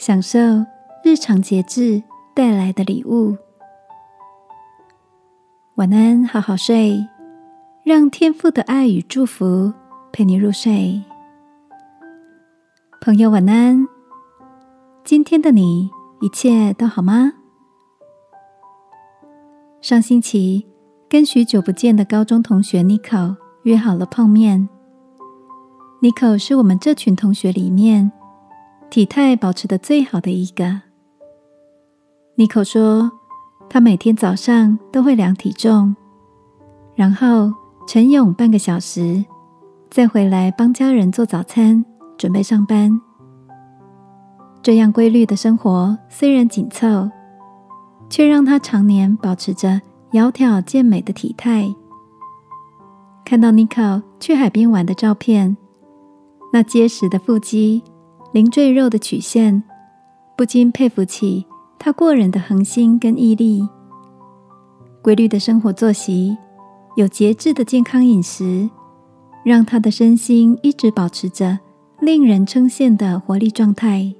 [0.00, 0.38] 享受
[1.04, 2.02] 日常节制
[2.34, 3.36] 带来的礼物。
[5.74, 7.06] 晚安，好好睡，
[7.84, 9.70] 让天父的爱与祝福
[10.10, 11.02] 陪你入睡。
[13.02, 13.86] 朋友，晚安。
[15.04, 15.90] 今天的你
[16.22, 17.34] 一切都好吗？
[19.82, 20.66] 上星期
[21.10, 24.66] 跟许久不见的高中同学 Nico 约好了碰面。
[26.00, 28.10] Nico 是我们这群同学里面
[28.90, 30.82] 体态保持的最好的一个。
[32.36, 33.10] Nico 说，
[33.68, 35.94] 他每天早上都会量体重，
[36.94, 37.52] 然后
[37.86, 39.24] 晨泳半个小时，
[39.88, 41.84] 再回来帮家人做早餐，
[42.18, 43.00] 准备上班。
[44.62, 47.08] 这样规律的生活虽然紧凑。
[48.10, 51.72] 却让他常年保持着窈窕健美的体态。
[53.24, 55.56] 看到妮可去海边玩的照片，
[56.52, 57.84] 那结实的腹肌、
[58.32, 59.62] 零赘肉的曲线，
[60.36, 61.46] 不禁佩服起
[61.78, 63.68] 他过人的恒心跟毅力。
[65.02, 66.36] 规律的生活作息，
[66.96, 68.68] 有节制的健康饮食，
[69.44, 71.58] 让他的身心一直保持着
[72.00, 74.14] 令人称羡的活力状态。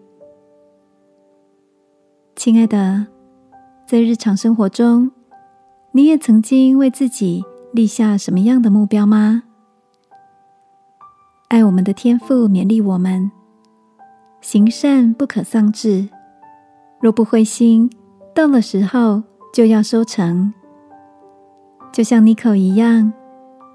[2.36, 3.06] 亲爱的。
[3.86, 5.11] 在日常生活中，
[5.91, 9.42] 你也曾经为自己立下什么样的目标吗？
[11.48, 13.28] 爱我们的天赋勉励我们，
[14.41, 16.08] 行善不可丧志，
[17.00, 17.91] 若不灰心，
[18.34, 20.52] 到了时候就要收成。
[21.92, 23.12] 就像妮可一样，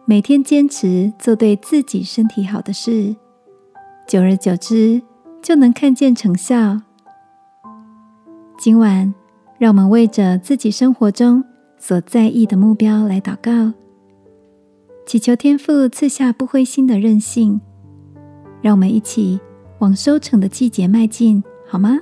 [0.05, 3.16] 每天坚持做对自己身体好的事，
[4.08, 5.02] 久而久之
[5.41, 6.81] 就能看见成效。
[8.58, 9.13] 今晚。
[9.58, 11.41] 让我们为着自己生活中
[11.77, 13.71] 所在意的目标来祷告，
[15.05, 17.61] 祈求天父赐下不灰心的韧性。
[18.61, 19.39] 让我们一起
[19.80, 22.00] 往收成的季节迈进，好吗？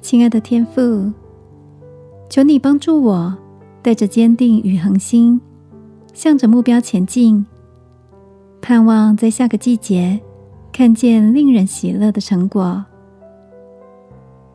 [0.00, 1.12] 亲爱的天父，
[2.28, 3.36] 求你帮助我，
[3.82, 5.40] 带着坚定与恒心，
[6.12, 7.44] 向着目标前进，
[8.60, 10.20] 盼望在下个季节
[10.72, 12.84] 看见令人喜乐的成果。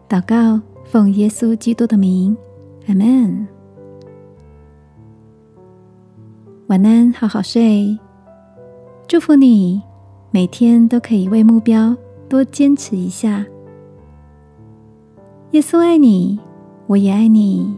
[0.09, 2.35] 祷告，奉耶稣基督的名，
[2.88, 3.47] 阿门。
[6.67, 7.97] 晚安，好好睡。
[9.07, 9.81] 祝福你，
[10.29, 11.95] 每天都可以为目标
[12.27, 13.45] 多坚持一下。
[15.51, 16.38] 耶稣爱你，
[16.88, 17.75] 我也爱你。